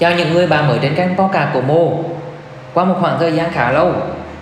Chào 0.00 0.12
những 0.12 0.34
người 0.34 0.46
bạn 0.46 0.68
mới 0.68 0.78
trên 0.82 0.94
kênh 0.94 1.16
podcast 1.16 1.48
của 1.54 1.60
Mô. 1.60 1.92
Qua 2.74 2.84
một 2.84 2.94
khoảng 3.00 3.18
thời 3.18 3.32
gian 3.32 3.52
khá 3.52 3.72
lâu 3.72 3.92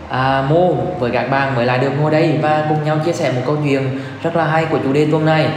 à, 0.08 0.44
Mô 0.50 0.72
với 0.98 1.10
các 1.10 1.30
bạn 1.30 1.54
mới 1.54 1.66
lại 1.66 1.78
được 1.78 1.90
ngồi 2.00 2.10
đây 2.10 2.38
và 2.42 2.64
cùng 2.68 2.84
nhau 2.84 2.98
chia 3.04 3.12
sẻ 3.12 3.32
một 3.32 3.40
câu 3.46 3.56
chuyện 3.64 4.00
rất 4.22 4.36
là 4.36 4.44
hay 4.44 4.64
của 4.64 4.78
chủ 4.84 4.92
đề 4.92 5.06
tuần 5.10 5.26
này. 5.26 5.48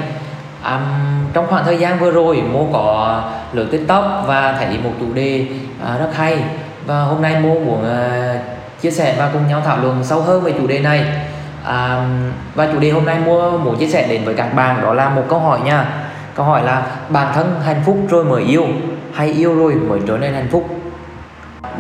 À, 0.64 0.80
Trong 1.34 1.48
khoảng 1.48 1.66
thời 1.66 1.78
gian 1.78 2.00
vừa 2.00 2.12
rồi 2.12 2.44
Mô 2.54 2.68
có 2.74 3.22
lượt 3.54 3.68
tiktok 3.72 4.24
và 4.28 4.56
thấy 4.60 4.78
một 4.84 4.92
chủ 5.00 5.14
đề 5.14 5.46
à, 5.86 5.98
rất 5.98 6.10
hay. 6.16 6.38
Và 6.86 7.02
hôm 7.02 7.22
nay 7.22 7.36
Mô 7.40 7.60
muốn 7.60 7.86
à, 7.86 8.34
chia 8.82 8.92
sẻ 8.92 9.16
và 9.18 9.30
cùng 9.34 9.48
nhau 9.48 9.62
thảo 9.66 9.78
luận 9.82 10.04
sâu 10.04 10.22
hơn 10.22 10.42
về 10.42 10.54
chủ 10.58 10.68
đề 10.68 10.80
này. 10.80 11.04
À, 11.66 12.06
Và 12.56 12.68
chủ 12.74 12.80
đề 12.80 12.90
hôm 12.92 13.06
nay 13.06 13.18
Mô 13.26 13.58
muốn 13.58 13.78
chia 13.78 13.88
sẻ 13.88 14.08
đến 14.10 14.26
với 14.26 14.36
các 14.36 14.54
bạn 14.56 14.82
đó 14.82 14.94
là 14.94 15.10
một 15.10 15.24
câu 15.30 15.40
hỏi 15.40 15.60
nha. 15.66 15.86
Câu 16.36 16.46
hỏi 16.46 16.64
là 16.64 16.86
bản 17.10 17.34
thân 17.36 17.62
hạnh 17.66 17.82
phúc 17.86 17.98
rồi 18.10 18.26
mới 18.26 18.44
yêu? 18.44 18.66
Hay 19.22 19.30
yêu 19.30 19.56
rồi 19.56 19.76
mới 19.76 20.00
trở 20.08 20.18
nên 20.18 20.34
hạnh 20.34 20.48
phúc. 20.52 20.68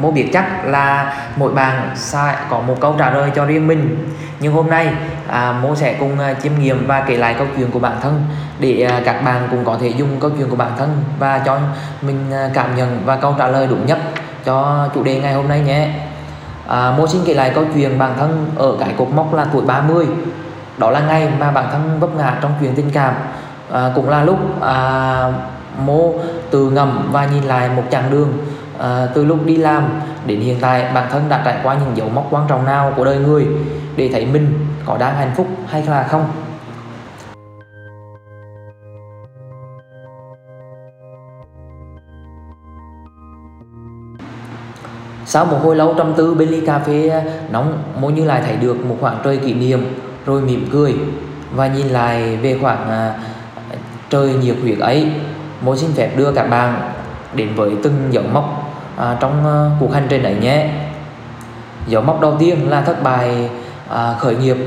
Mô 0.01 0.11
biết 0.11 0.29
chắc 0.33 0.65
là 0.65 1.13
mỗi 1.35 1.53
bạn 1.53 1.91
sẽ 1.95 2.35
có 2.49 2.59
một 2.59 2.75
câu 2.79 2.95
trả 2.99 3.11
lời 3.11 3.31
cho 3.35 3.45
riêng 3.45 3.67
mình. 3.67 4.09
Nhưng 4.39 4.53
hôm 4.53 4.69
nay 4.69 4.93
à, 5.27 5.51
Mô 5.61 5.75
sẽ 5.75 5.93
cùng 5.99 6.19
à, 6.19 6.33
chiêm 6.33 6.51
nghiệm 6.59 6.87
và 6.87 7.01
kể 7.07 7.17
lại 7.17 7.35
câu 7.37 7.47
chuyện 7.57 7.71
của 7.71 7.79
bản 7.79 7.97
thân 8.01 8.23
Để 8.59 8.87
à, 8.89 9.01
các 9.05 9.21
bạn 9.25 9.47
cũng 9.51 9.65
có 9.65 9.77
thể 9.81 9.87
dùng 9.87 10.19
câu 10.19 10.29
chuyện 10.37 10.49
của 10.49 10.55
bản 10.55 10.71
thân 10.77 11.03
Và 11.19 11.39
cho 11.45 11.59
mình 12.01 12.31
à, 12.31 12.49
cảm 12.53 12.75
nhận 12.75 13.01
và 13.05 13.15
câu 13.15 13.35
trả 13.37 13.47
lời 13.47 13.67
đúng 13.69 13.85
nhất 13.85 13.99
cho 14.45 14.87
chủ 14.95 15.03
đề 15.03 15.19
ngày 15.19 15.33
hôm 15.33 15.47
nay 15.47 15.59
nhé. 15.59 15.89
À, 16.67 16.91
Mô 16.97 17.07
xin 17.07 17.21
kể 17.25 17.33
lại 17.33 17.51
câu 17.55 17.63
chuyện 17.73 17.99
bản 17.99 18.13
thân 18.19 18.51
ở 18.55 18.75
cái 18.79 18.93
cột 18.97 19.07
mốc 19.09 19.33
là 19.33 19.45
tuổi 19.53 19.61
30 19.65 20.07
Đó 20.77 20.91
là 20.91 20.99
ngày 20.99 21.29
mà 21.39 21.51
bản 21.51 21.65
thân 21.71 21.99
vấp 21.99 22.15
ngã 22.15 22.37
trong 22.41 22.51
chuyện 22.59 22.75
tình 22.75 22.91
cảm. 22.93 23.13
À, 23.71 23.91
Cũng 23.95 24.09
là 24.09 24.23
lúc 24.23 24.61
à, 24.61 25.31
mô 25.79 26.13
từ 26.51 26.69
ngầm 26.69 27.09
và 27.11 27.25
nhìn 27.25 27.43
lại 27.43 27.69
một 27.75 27.83
chặng 27.91 28.11
đường 28.11 28.33
à, 28.79 29.07
từ 29.13 29.25
lúc 29.25 29.45
đi 29.45 29.57
làm 29.57 29.89
đến 30.25 30.39
hiện 30.39 30.57
tại 30.61 30.91
bản 30.93 31.07
thân 31.11 31.23
đã 31.29 31.41
trải 31.45 31.57
qua 31.63 31.73
những 31.73 31.97
dấu 31.97 32.09
mốc 32.09 32.27
quan 32.29 32.45
trọng 32.47 32.65
nào 32.65 32.93
của 32.95 33.05
đời 33.05 33.17
người 33.17 33.47
để 33.95 34.09
thấy 34.13 34.25
mình 34.25 34.67
có 34.85 34.97
đang 34.97 35.15
hạnh 35.15 35.31
phúc 35.35 35.47
hay 35.67 35.83
là 35.85 36.03
không? 36.03 36.25
Sau 45.25 45.45
một 45.45 45.57
hồi 45.63 45.75
lâu 45.75 45.93
trầm 45.97 46.13
tư 46.17 46.33
bên 46.33 46.49
ly 46.49 46.65
cà 46.65 46.79
phê 46.79 47.23
nóng 47.51 47.83
mô 47.99 48.09
như 48.09 48.25
lại 48.25 48.41
thấy 48.45 48.55
được 48.55 48.85
một 48.85 48.97
khoảng 49.01 49.21
trời 49.23 49.37
kỷ 49.37 49.53
niệm 49.53 49.85
rồi 50.25 50.41
mỉm 50.41 50.67
cười 50.71 50.95
và 51.55 51.67
nhìn 51.67 51.87
lại 51.87 52.37
về 52.37 52.57
khoảng 52.61 52.89
à, 52.89 53.19
trời 54.09 54.33
nhiệt 54.33 54.55
huyết 54.61 54.79
ấy. 54.79 55.11
Mô 55.61 55.75
xin 55.75 55.93
phép 55.93 56.11
đưa 56.17 56.31
các 56.31 56.49
bạn 56.49 56.91
đến 57.33 57.55
với 57.55 57.71
từng 57.83 58.07
dấu 58.09 58.23
mốc 58.33 58.73
à, 58.97 59.17
trong 59.19 59.43
uh, 59.45 59.79
cuộc 59.79 59.93
hành 59.93 60.05
trình 60.09 60.23
ấy 60.23 60.35
nhé. 60.35 60.69
Dấu 61.87 62.01
mốc 62.01 62.21
đầu 62.21 62.35
tiên 62.39 62.69
là 62.69 62.81
thất 62.81 63.03
bại 63.03 63.49
à, 63.89 64.15
khởi 64.19 64.35
nghiệp 64.35 64.57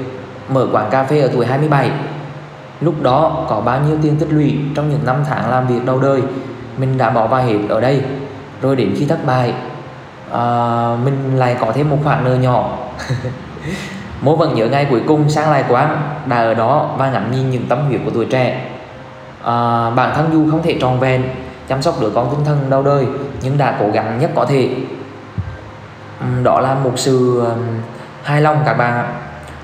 mở 0.49 0.67
quán 0.73 0.91
cà 0.91 1.05
phê 1.05 1.21
ở 1.21 1.29
tuổi 1.33 1.47
27 1.47 1.91
Lúc 2.81 3.03
đó 3.03 3.47
có 3.49 3.61
bao 3.61 3.81
nhiêu 3.81 3.97
tiền 4.03 4.17
tích 4.17 4.29
lũy 4.31 4.59
trong 4.75 4.91
những 4.91 5.07
năm 5.07 5.17
tháng 5.29 5.51
làm 5.51 5.67
việc 5.67 5.85
đầu 5.85 6.01
đời 6.01 6.23
Mình 6.79 6.99
đã 6.99 7.11
bỏ 7.11 7.27
vào 7.27 7.43
hết 7.43 7.59
ở 7.69 7.81
đây. 7.81 8.03
Rồi 8.63 8.77
đến 8.77 8.95
khi 8.99 9.07
thất 9.07 9.27
bại 9.27 9.55
à, 10.33 10.97
Mình 11.05 11.37
lại 11.37 11.57
có 11.61 11.73
thêm 11.75 11.91
một 11.91 11.99
khoản 12.05 12.25
nợ 12.25 12.35
nhỏ. 12.35 12.79
Mô 14.21 14.37
vẫn 14.37 14.55
nhớ 14.55 14.67
ngày 14.67 14.87
cuối 14.91 15.03
cùng 15.07 15.31
sang 15.31 15.51
lại 15.51 15.65
quán 15.69 15.99
Đã 16.27 16.37
ở 16.37 16.55
đó 16.55 16.95
và 16.99 17.11
ngắm 17.11 17.33
nhìn 17.33 17.51
những 17.51 17.67
tâm 17.69 17.87
huyết 17.87 18.01
của 18.05 18.11
tuổi 18.15 18.25
trẻ 18.25 18.74
à, 19.45 19.91
bản 19.91 20.13
thân 20.15 20.31
dù 20.33 20.51
không 20.51 20.63
thể 20.63 20.79
tròn 20.81 21.01
vẹn 21.01 21.23
chăm 21.69 21.83
sóc 21.83 21.95
đứa 22.01 22.11
con 22.15 22.31
tinh 22.31 22.45
thần 22.45 22.71
đau 22.71 22.83
đời 22.83 23.07
nhưng 23.43 23.59
đã 23.59 23.77
cố 23.81 23.87
gắng 23.93 24.19
nhất 24.19 24.31
có 24.35 24.45
thể. 24.45 24.69
Ừ, 26.21 26.27
đó 26.43 26.61
là 26.61 26.75
một 26.75 26.93
sự 26.97 27.45
hài 28.23 28.41
lòng 28.41 28.63
các 28.67 28.75
bạn. 28.75 29.15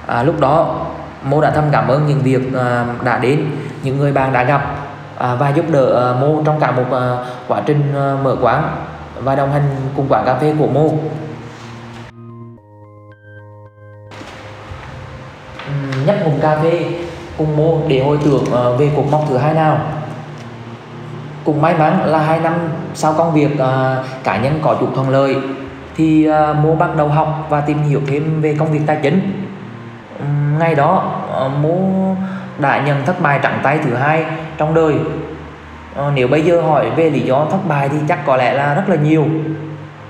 À, 0.06 0.22
lúc 0.22 0.40
đó 0.40 0.86
mô 1.22 1.40
đã 1.40 1.50
thầm 1.50 1.64
cảm 1.72 1.88
ơn 1.88 2.06
những 2.06 2.18
việc 2.18 2.54
à, 2.58 2.86
đã 3.04 3.18
đến 3.18 3.46
những 3.82 3.98
người 3.98 4.12
bạn 4.12 4.32
đã 4.32 4.44
gặp 4.44 4.74
à, 5.18 5.34
và 5.34 5.48
giúp 5.48 5.64
đỡ 5.70 6.10
à, 6.10 6.20
mô 6.20 6.42
trong 6.44 6.60
cả 6.60 6.70
một 6.70 6.84
à, 6.92 7.16
quá 7.48 7.62
trình 7.66 7.92
à, 7.96 8.16
mở 8.22 8.36
quán 8.40 8.76
và 9.24 9.34
đồng 9.34 9.52
hành 9.52 9.62
cùng 9.96 10.06
quán 10.08 10.24
cà 10.26 10.34
phê 10.34 10.54
của 10.58 10.66
mô 10.66 10.90
ừ, 15.66 15.72
nhấp 16.06 16.16
ngụm 16.24 16.40
cà 16.40 16.58
phê 16.62 16.84
cùng 17.40 17.56
mô 17.56 17.78
để 17.88 18.02
hồi 18.04 18.18
tưởng 18.24 18.44
ờ, 18.52 18.76
về 18.76 18.90
cuộc 18.96 19.04
mong 19.10 19.24
thứ 19.28 19.36
hai 19.36 19.54
nào. 19.54 19.78
Cùng 21.44 21.62
may 21.62 21.74
mắn 21.74 22.04
là 22.06 22.18
hai 22.18 22.40
năm 22.40 22.54
sau 22.94 23.12
công 23.12 23.32
việc 23.32 23.50
uh, 23.54 24.06
cá 24.24 24.36
nhân 24.36 24.58
có 24.62 24.76
chút 24.80 24.88
thuận 24.94 25.08
lợi 25.08 25.36
thì 25.96 26.28
uh, 26.30 26.56
mô 26.56 26.74
bắt 26.74 26.96
đầu 26.96 27.08
học 27.08 27.46
và 27.48 27.60
tìm 27.60 27.82
hiểu 27.82 28.00
thêm 28.06 28.40
về 28.40 28.56
công 28.58 28.72
việc 28.72 28.80
tài 28.86 28.98
chính. 29.02 29.46
Um, 30.18 30.76
đó 30.76 31.12
uh, 31.46 31.52
mô 31.62 31.76
đã 32.58 32.82
nhận 32.86 33.04
thất 33.06 33.20
bại 33.22 33.40
trắng 33.42 33.60
tay 33.62 33.78
thứ 33.84 33.94
hai 33.94 34.24
trong 34.56 34.74
đời. 34.74 34.94
Uh, 34.94 36.12
nếu 36.14 36.28
bây 36.28 36.42
giờ 36.42 36.60
hỏi 36.60 36.90
về 36.90 37.10
lý 37.10 37.20
do 37.20 37.46
thất 37.50 37.68
bại 37.68 37.88
thì 37.88 37.96
chắc 38.08 38.26
có 38.26 38.36
lẽ 38.36 38.52
là 38.52 38.74
rất 38.74 38.88
là 38.88 38.96
nhiều. 38.96 39.24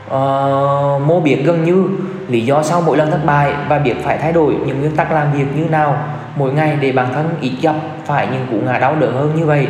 Uh, 0.06 1.02
mô 1.02 1.20
biết 1.20 1.42
gần 1.44 1.64
như 1.64 1.84
lý 2.28 2.44
do 2.44 2.62
sau 2.62 2.80
mỗi 2.86 2.96
lần 2.96 3.10
thất 3.10 3.24
bại 3.24 3.52
và 3.68 3.78
biết 3.78 3.94
phải 4.04 4.18
thay 4.18 4.32
đổi 4.32 4.54
những 4.66 4.80
nguyên 4.80 4.96
tắc 4.96 5.12
làm 5.12 5.32
việc 5.32 5.46
như 5.56 5.68
nào 5.68 5.96
mỗi 6.36 6.52
ngày 6.52 6.78
để 6.80 6.92
bản 6.92 7.06
thân 7.14 7.30
ít 7.40 7.52
gặp 7.62 7.74
phải 8.04 8.28
những 8.32 8.46
cú 8.50 8.66
ngã 8.66 8.78
đau 8.78 8.96
đớn 8.96 9.14
hơn 9.14 9.32
như 9.36 9.46
vậy. 9.46 9.66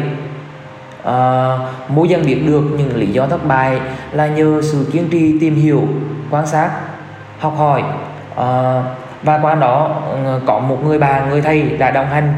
À, 1.05 1.59
mỗi 1.89 2.09
dân 2.09 2.27
biết 2.27 2.43
được 2.47 2.63
những 2.79 2.97
lý 2.97 3.07
do 3.07 3.27
thất 3.27 3.47
bại 3.47 3.81
là 4.13 4.27
nhờ 4.27 4.61
sự 4.63 4.87
kiên 4.93 5.09
trì 5.11 5.39
tìm 5.39 5.55
hiểu 5.55 5.83
quan 6.31 6.47
sát 6.47 6.71
học 7.39 7.55
hỏi. 7.57 7.83
À, 8.37 8.83
và 9.23 9.39
qua 9.39 9.55
đó 9.55 10.03
ừ, 10.11 10.41
có 10.47 10.59
một 10.59 10.85
người 10.85 10.99
bà 10.99 11.27
người 11.27 11.43
thầy 11.43 11.63
đã 11.63 11.91
đồng 11.91 12.07
hành 12.07 12.33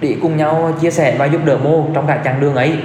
để 0.00 0.16
cùng 0.22 0.36
nhau 0.36 0.72
chia 0.80 0.90
sẻ 0.90 1.14
và 1.18 1.26
giúp 1.26 1.40
đỡ 1.44 1.58
mô 1.64 1.84
trong 1.94 2.06
cả 2.06 2.18
chặng 2.24 2.40
đường 2.40 2.54
ấy. 2.54 2.78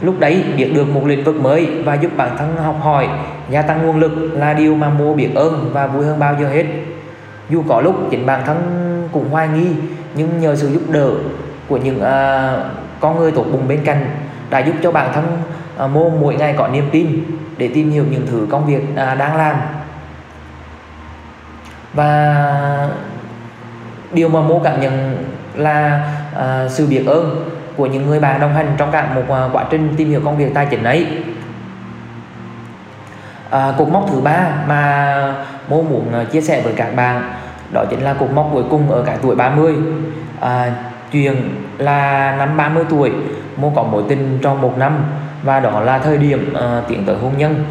Lúc 0.00 0.20
đấy 0.20 0.44
biết 0.56 0.70
được 0.74 0.88
một 0.94 1.06
lĩnh 1.06 1.24
vực 1.24 1.40
mới 1.40 1.66
và 1.84 1.94
giúp 1.94 2.10
bản 2.16 2.30
thân 2.38 2.56
học 2.56 2.76
hỏi 2.82 3.08
gia 3.50 3.62
tăng 3.62 3.86
nguồn 3.86 3.98
lực 3.98 4.12
là 4.32 4.54
điều 4.54 4.74
mà 4.74 4.88
mô 4.88 5.14
biết 5.14 5.28
ơn 5.34 5.70
và 5.72 5.86
vui 5.86 6.04
hơn 6.04 6.18
bao 6.18 6.36
giờ 6.40 6.48
hết 6.48 6.64
dù 7.50 7.62
có 7.68 7.80
lúc 7.80 7.94
chính 8.10 8.26
bản 8.26 8.42
thân 8.46 9.08
cũng 9.12 9.30
hoài 9.30 9.48
nghi 9.48 9.66
nhưng 10.14 10.40
nhờ 10.40 10.56
sự 10.56 10.68
giúp 10.68 10.82
đỡ 10.90 11.10
của 11.68 11.76
những 11.76 12.02
à, 12.02 12.54
con 13.00 13.18
người 13.18 13.32
tốt 13.32 13.44
bụng 13.52 13.68
bên 13.68 13.80
cạnh 13.84 14.10
đã 14.50 14.58
giúp 14.58 14.74
cho 14.82 14.92
bản 14.92 15.12
thân 15.12 15.38
à, 15.78 15.86
mô 15.86 16.10
mỗi 16.10 16.34
ngày 16.34 16.54
có 16.58 16.68
niềm 16.68 16.88
tin 16.92 17.24
để 17.56 17.70
tìm 17.74 17.90
hiểu 17.90 18.04
những 18.10 18.26
thứ 18.26 18.46
công 18.50 18.66
việc 18.66 18.96
à, 18.96 19.14
đang 19.14 19.36
làm. 19.36 19.56
Và 21.94 22.88
điều 24.12 24.28
mà 24.28 24.40
mô 24.40 24.58
cảm 24.58 24.80
nhận 24.80 25.24
là 25.54 26.08
à, 26.36 26.68
sự 26.68 26.86
biết 26.86 27.02
ơn 27.06 27.50
của 27.76 27.86
những 27.86 28.06
người 28.06 28.20
bạn 28.20 28.40
đồng 28.40 28.54
hành 28.54 28.74
trong 28.76 28.90
cả 28.92 29.14
một 29.14 29.34
à, 29.34 29.48
quá 29.52 29.64
trình 29.70 29.94
tìm 29.96 30.08
hiểu 30.08 30.20
công 30.24 30.36
việc 30.36 30.54
tài 30.54 30.66
chính 30.66 30.84
ấy 30.84 31.06
à, 33.50 33.72
cột 33.78 33.88
mốc 33.88 34.06
thứ 34.10 34.20
ba 34.20 34.64
mà 34.68 35.34
mô 35.68 35.82
muốn 35.82 36.12
à, 36.12 36.24
chia 36.24 36.40
sẻ 36.40 36.60
với 36.64 36.72
các 36.76 36.96
bạn 36.96 37.32
đó 37.72 37.84
chính 37.90 38.00
là 38.00 38.14
cột 38.14 38.30
mốc 38.30 38.50
cuối 38.52 38.64
cùng 38.70 38.90
ở 38.90 39.02
cái 39.06 39.16
tuổi 39.22 39.36
30 39.36 39.74
à, 40.40 40.72
chuyện 41.12 41.34
là 41.78 42.34
năm 42.38 42.56
30 42.56 42.84
tuổi 42.90 43.12
mô 43.56 43.72
có 43.76 43.82
mối 43.82 44.02
tình 44.08 44.38
trong 44.42 44.60
một 44.60 44.78
năm 44.78 45.04
và 45.42 45.60
đó 45.60 45.80
là 45.80 45.98
thời 45.98 46.18
điểm 46.18 46.54
à, 46.54 46.82
tiến 46.88 47.04
tới 47.06 47.16
hôn 47.16 47.32
nhân. 47.38 47.64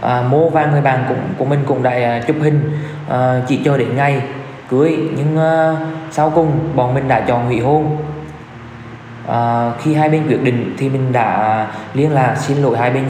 À, 0.00 0.22
mô 0.30 0.48
và 0.48 0.66
người 0.66 0.80
bạn 0.80 1.04
cũng 1.08 1.18
của 1.38 1.44
mình 1.44 1.60
cũng 1.66 1.82
đã 1.82 1.90
à, 1.90 2.20
chụp 2.26 2.36
hình 2.42 2.78
à, 3.08 3.40
chỉ 3.48 3.60
chờ 3.64 3.78
đến 3.78 3.96
ngày 3.96 4.22
cưới 4.68 4.98
nhưng 5.16 5.38
à, 5.38 5.76
sau 6.10 6.30
cùng 6.30 6.50
bọn 6.74 6.94
mình 6.94 7.08
đã 7.08 7.20
chọn 7.20 7.46
hủy 7.46 7.60
hôn 7.60 7.96
à, 9.28 9.72
khi 9.82 9.94
hai 9.94 10.08
bên 10.08 10.28
quyết 10.28 10.42
định 10.42 10.74
thì 10.78 10.88
mình 10.88 11.12
đã 11.12 11.66
liên 11.94 12.12
lạc 12.12 12.34
xin 12.38 12.56
lỗi 12.56 12.78
hai 12.78 12.90
bên 12.90 13.04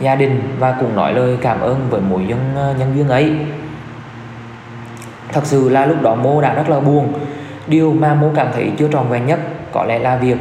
gia 0.00 0.14
đình 0.14 0.40
và 0.58 0.76
cùng 0.80 0.96
nói 0.96 1.12
lời 1.12 1.38
cảm 1.42 1.60
ơn 1.60 1.86
với 1.90 2.00
mỗi 2.00 2.20
ờ, 2.20 2.26
nhân 2.28 2.74
nhân 2.78 2.92
viên 2.94 3.08
ấy. 3.08 3.32
Thật 5.32 5.40
sự 5.44 5.68
là 5.68 5.86
lúc 5.86 6.02
đó 6.02 6.14
mô 6.14 6.40
đã 6.40 6.54
rất 6.54 6.68
là 6.68 6.80
buồn. 6.80 7.12
Điều 7.66 7.92
mà 7.92 8.14
mô 8.14 8.30
cảm 8.34 8.46
thấy 8.54 8.72
chưa 8.78 8.88
tròn 8.88 9.08
vẹn 9.08 9.26
nhất 9.26 9.40
có 9.72 9.84
lẽ 9.84 9.98
là 9.98 10.16
việc 10.16 10.38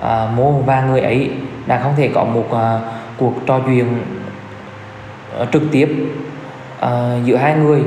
à, 0.00 0.28
mô 0.36 0.52
và 0.52 0.82
người 0.82 1.00
ấy 1.00 1.30
đã 1.66 1.80
không 1.82 1.92
thể 1.96 2.10
có 2.14 2.24
một 2.24 2.52
à, 2.52 2.80
cuộc 3.16 3.34
trò 3.46 3.60
chuyện 3.66 4.02
à, 5.38 5.44
trực 5.52 5.62
tiếp 5.72 6.12
à, 6.80 6.90
giữa 7.24 7.36
hai 7.36 7.54
người 7.54 7.82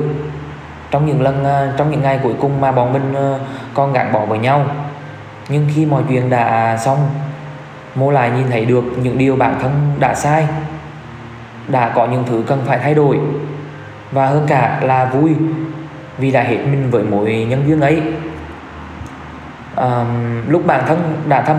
trong 0.92 1.06
những 1.06 1.22
lần 1.22 1.46
à, 1.46 1.74
trong 1.78 1.92
những 1.92 2.02
ngày 2.02 2.20
cuối 2.24 2.34
cùng 2.42 2.62
mà 2.62 2.72
bọn 2.72 2.94
mình 2.94 3.14
à, 3.16 3.40
còn 3.74 3.94
gắn 3.94 4.14
bỏ 4.14 4.26
với 4.26 4.40
nhau 4.40 4.66
nhưng 5.50 5.68
khi 5.76 5.86
mọi 5.86 6.04
chuyện 6.10 6.30
đã 6.30 6.78
xong 6.78 7.10
mô 7.96 8.12
lại 8.12 8.32
nhìn 8.32 8.46
thấy 8.50 8.66
được 8.66 8.84
những 9.04 9.18
điều 9.18 9.36
bản 9.36 9.56
thân 9.62 9.72
đã 10.00 10.16
sai. 10.16 10.48
Đã 11.68 11.90
có 11.96 12.08
những 12.08 12.24
thứ 12.28 12.44
cần 12.48 12.62
phải 12.66 12.80
thay 12.80 12.94
đổi. 12.94 13.20
Và 14.12 14.28
hơn 14.28 14.46
cả 14.48 14.80
là 14.84 15.06
vui 15.06 15.36
vì 16.18 16.32
đã 16.32 16.44
hết 16.44 16.58
mình 16.58 16.88
với 16.92 17.04
mỗi 17.04 17.46
nhân 17.50 17.64
viên 17.66 17.82
ấy. 17.82 18.02
À, 19.76 20.06
lúc 20.48 20.66
bản 20.66 20.84
thân 20.88 21.24
đã 21.28 21.42
thăm 21.42 21.58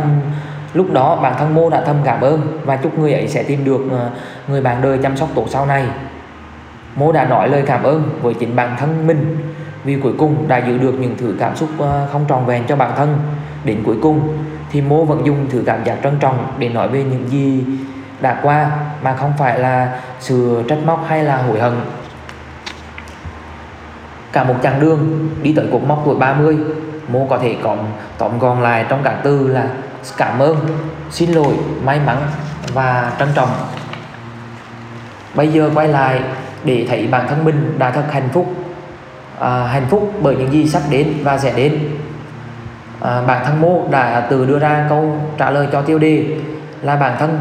lúc 0.74 0.92
đó 0.92 1.16
bản 1.22 1.34
thân 1.38 1.54
mô 1.54 1.70
đã 1.70 1.82
thầm 1.86 1.96
cảm 2.04 2.20
ơn 2.20 2.60
và 2.64 2.76
chúc 2.76 2.98
người 2.98 3.12
ấy 3.12 3.28
sẽ 3.28 3.42
tìm 3.42 3.64
được 3.64 3.80
ờ, 3.90 4.10
người 4.48 4.60
bạn 4.60 4.82
đời 4.82 4.98
chăm 5.02 5.16
sóc 5.16 5.28
tốt 5.34 5.46
sau 5.48 5.66
này. 5.66 5.84
Mô 6.96 7.12
đã 7.12 7.24
nói 7.24 7.48
lời 7.48 7.62
cảm 7.66 7.82
ơn 7.82 8.18
với 8.22 8.34
chính 8.34 8.56
bản 8.56 8.76
thân 8.78 9.06
mình 9.06 9.36
vì 9.84 10.00
cuối 10.00 10.12
cùng 10.18 10.48
đã 10.48 10.58
giữ 10.58 10.78
được 10.78 10.94
những 11.00 11.14
thứ 11.18 11.34
cảm 11.38 11.56
xúc 11.56 11.68
ờ, 11.78 12.08
không 12.12 12.24
tròn 12.28 12.46
vẹn 12.46 12.64
cho 12.68 12.76
bản 12.76 12.90
thân 12.96 13.18
đến 13.64 13.82
cuối 13.84 13.96
cùng 14.02 14.38
thì 14.70 14.80
mô 14.80 15.04
vẫn 15.04 15.26
dùng 15.26 15.46
thứ 15.50 15.62
cảm 15.66 15.84
giác 15.84 15.98
trân 16.02 16.16
trọng 16.20 16.46
để 16.58 16.68
nói 16.68 16.88
về 16.88 17.04
những 17.04 17.28
gì 17.28 17.64
đã 18.20 18.40
qua 18.42 18.70
mà 19.02 19.16
không 19.16 19.32
phải 19.38 19.58
là 19.58 20.00
sự 20.20 20.62
trách 20.68 20.78
móc 20.86 21.04
hay 21.08 21.24
là 21.24 21.36
hối 21.36 21.60
hận. 21.60 21.72
Cả 24.32 24.44
một 24.44 24.54
chặng 24.62 24.80
đường 24.80 25.28
đi 25.42 25.52
tới 25.56 25.66
cột 25.72 25.82
mốc 25.82 26.02
tuổi 26.04 26.16
30 26.16 26.58
mô 27.08 27.26
có 27.30 27.38
thể 27.38 27.56
còn 27.62 27.92
tóm 28.18 28.38
gọn 28.38 28.62
lại 28.62 28.84
trong 28.88 29.00
các 29.04 29.14
từ 29.22 29.48
là 29.48 29.68
cảm 30.16 30.38
ơn 30.38 30.56
xin 31.10 31.32
lỗi 31.32 31.54
may 31.84 32.00
mắn 32.06 32.16
và 32.74 33.12
trân 33.18 33.28
trọng 33.34 33.50
bây 35.34 35.48
giờ 35.48 35.70
quay 35.74 35.88
lại 35.88 36.20
để 36.64 36.86
thấy 36.88 37.06
bản 37.06 37.28
thân 37.28 37.44
mình 37.44 37.74
đã 37.78 37.90
thật 37.90 38.04
hạnh 38.10 38.28
phúc 38.32 38.54
à, 39.38 39.66
hạnh 39.66 39.86
phúc 39.90 40.12
bởi 40.22 40.36
những 40.36 40.52
gì 40.52 40.68
sắp 40.68 40.82
đến 40.90 41.14
và 41.22 41.38
sẽ 41.38 41.52
đến 41.56 41.78
à, 43.04 43.22
bản 43.26 43.44
thân 43.44 43.60
mô 43.60 43.88
đã 43.90 44.20
tự 44.20 44.46
đưa 44.46 44.58
ra 44.58 44.86
câu 44.88 45.16
trả 45.38 45.50
lời 45.50 45.68
cho 45.72 45.82
tiêu 45.82 45.98
đề 45.98 46.26
là 46.82 46.96
bản 46.96 47.16
thân 47.18 47.38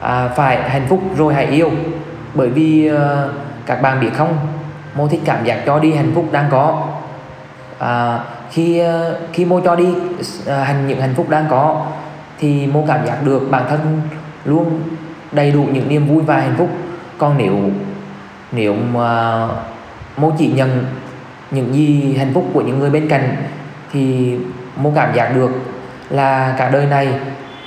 à, 0.00 0.28
phải 0.28 0.70
hạnh 0.70 0.86
phúc 0.88 1.00
rồi 1.16 1.34
hãy 1.34 1.46
yêu. 1.46 1.70
Bởi 2.34 2.48
vì 2.48 2.88
à, 2.88 3.24
các 3.66 3.82
bạn 3.82 4.00
biết 4.00 4.10
không 4.16 4.36
mô 4.94 5.08
thích 5.08 5.20
cảm 5.24 5.44
giác 5.44 5.62
cho 5.66 5.78
đi 5.78 5.92
hạnh 5.92 6.12
phúc 6.14 6.24
đang 6.32 6.46
có. 6.50 6.82
À, 7.78 8.18
khi 8.50 8.78
ờ, 8.78 9.18
khi 9.32 9.44
mô 9.44 9.60
cho 9.60 9.76
đi 9.76 9.94
ờ, 10.46 10.60
à, 10.60 10.64
hành 10.64 10.86
những 10.86 11.00
hạnh 11.00 11.14
phúc 11.16 11.26
đang 11.30 11.46
có 11.50 11.86
thì 12.38 12.66
mô 12.66 12.84
cảm 12.88 13.06
giác 13.06 13.16
được 13.24 13.48
bản 13.50 13.62
thân 13.68 14.02
luôn 14.44 14.80
đầy 15.32 15.50
đủ 15.50 15.64
những 15.72 15.88
niềm 15.88 16.08
vui 16.08 16.22
và 16.22 16.40
hạnh 16.40 16.54
phúc. 16.58 16.68
Còn 17.18 17.38
nếu 17.38 17.58
nếu 18.52 18.74
mà 18.92 19.46
mô 20.16 20.32
chỉ 20.38 20.52
nhận 20.52 20.84
những 21.50 21.74
gì 21.74 22.16
hạnh 22.18 22.30
phúc 22.34 22.44
của 22.52 22.60
những 22.60 22.78
người 22.78 22.90
bên 22.90 23.08
cạnh 23.08 23.36
thì 23.94 24.36
mô 24.76 24.92
cảm 24.94 25.14
giác 25.14 25.32
được 25.34 25.50
là 26.10 26.54
cả 26.58 26.68
đời 26.68 26.86
này 26.86 27.08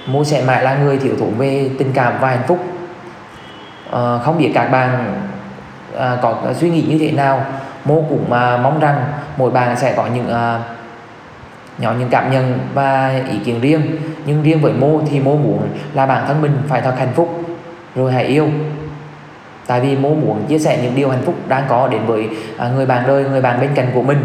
mô 0.08 0.24
sẽ 0.24 0.44
mãi 0.48 0.64
là 0.64 0.76
người 0.76 0.98
thiếu 0.98 1.14
thốn 1.20 1.34
về 1.38 1.70
tình 1.80 1.92
cảm 1.94 2.14
và 2.22 2.30
hạnh 2.30 2.44
phúc. 2.48 2.60
À, 3.92 4.18
không 4.24 4.38
biết 4.38 4.52
các 4.54 4.72
bạn 4.72 5.22
à, 5.98 6.18
có 6.22 6.36
suy 6.56 6.70
nghĩ 6.70 6.82
như 6.82 6.98
thế 7.00 7.12
nào? 7.12 7.46
Mô 7.86 8.04
cũng 8.10 8.34
à, 8.34 8.58
mong 8.58 8.80
rằng 8.80 9.06
mỗi 9.38 9.52
bạn 9.52 9.78
sẽ 9.78 9.94
có 9.94 10.08
những 10.08 10.34
à, 10.34 10.60
nhỏ 11.78 11.94
những 12.00 12.10
cảm 12.10 12.32
nhận 12.32 12.60
và 12.74 13.22
ý 13.32 13.40
kiến 13.46 13.62
riêng. 13.62 13.82
Nhưng 14.26 14.44
riêng 14.44 14.62
với 14.62 14.74
mô 14.74 15.02
thì 15.10 15.20
mô 15.20 15.36
muốn 15.36 15.68
là 15.94 16.06
bản 16.06 16.24
thân 16.28 16.42
mình 16.42 16.58
phải 16.68 16.82
thật 16.82 16.96
hạnh 17.00 17.14
phúc. 17.16 17.42
Rồi 17.96 18.14
hãy 18.14 18.24
yêu. 18.24 18.50
Tại 19.68 19.82
vì 19.82 19.98
mô 19.98 20.10
muốn 20.10 20.46
chia 20.48 20.60
sẻ 20.60 20.80
những 20.82 20.96
điều 20.96 21.10
hạnh 21.10 21.24
phúc 21.26 21.36
đang 21.48 21.64
có 21.70 21.88
đến 21.88 22.06
với 22.06 22.30
à, 22.58 22.68
người 22.76 22.86
bạn 22.86 23.04
đời 23.08 23.24
người 23.24 23.42
bạn 23.42 23.60
bên 23.62 23.70
cạnh 23.76 23.88
của 23.94 24.02
mình. 24.02 24.24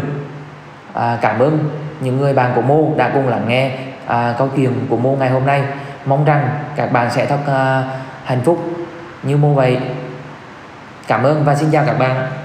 À, 0.93 1.17
cảm 1.21 1.39
ơn 1.39 1.59
những 2.03 2.21
người 2.21 2.33
bạn 2.33 2.51
của 2.55 2.61
mô 2.61 2.95
đã 2.97 3.11
cùng 3.13 3.27
lắng 3.27 3.45
nghe 3.47 3.71
à, 4.07 4.35
câu 4.37 4.49
chuyện 4.55 4.87
của 4.89 4.97
mô 4.97 5.15
ngày 5.15 5.29
hôm 5.29 5.45
nay. 5.45 5.63
Mong 6.05 6.25
rằng 6.25 6.49
các 6.75 6.91
bạn 6.91 7.11
sẽ 7.11 7.25
thật 7.25 7.39
à, 7.47 7.83
hạnh 8.23 8.41
phúc 8.41 8.63
như 9.23 9.37
mô 9.37 9.53
vậy. 9.53 9.77
Cảm 11.07 11.23
ơn 11.23 11.45
và 11.45 11.55
xin 11.55 11.71
chào 11.71 11.83
các 11.85 11.99
bạn. 11.99 12.42